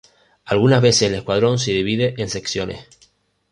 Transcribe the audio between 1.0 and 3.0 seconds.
el escuadrón se divide en secciones.